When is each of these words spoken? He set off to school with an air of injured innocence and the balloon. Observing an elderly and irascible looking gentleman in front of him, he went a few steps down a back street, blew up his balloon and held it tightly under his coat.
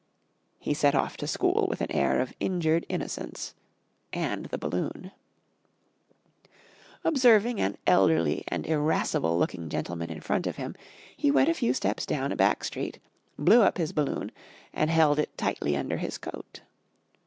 He 0.57 0.73
set 0.73 0.95
off 0.95 1.15
to 1.17 1.27
school 1.27 1.67
with 1.69 1.79
an 1.79 1.91
air 1.91 2.19
of 2.21 2.33
injured 2.39 2.87
innocence 2.89 3.53
and 4.11 4.45
the 4.47 4.57
balloon. 4.57 5.11
Observing 7.03 7.61
an 7.61 7.77
elderly 7.85 8.43
and 8.47 8.65
irascible 8.65 9.37
looking 9.37 9.69
gentleman 9.69 10.09
in 10.09 10.19
front 10.19 10.47
of 10.47 10.55
him, 10.55 10.73
he 11.15 11.29
went 11.29 11.49
a 11.49 11.53
few 11.53 11.75
steps 11.75 12.07
down 12.07 12.31
a 12.31 12.35
back 12.35 12.63
street, 12.63 12.97
blew 13.37 13.61
up 13.61 13.77
his 13.77 13.93
balloon 13.93 14.31
and 14.73 14.89
held 14.89 15.19
it 15.19 15.37
tightly 15.37 15.77
under 15.77 15.97
his 15.97 16.17
coat. 16.17 16.61